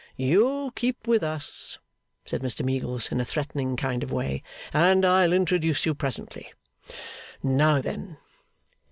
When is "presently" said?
5.93-6.51